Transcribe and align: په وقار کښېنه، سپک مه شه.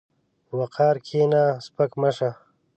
په 0.45 0.53
وقار 0.61 0.95
کښېنه، 1.05 1.43
سپک 1.65 1.91
مه 2.01 2.09
شه. 2.17 2.29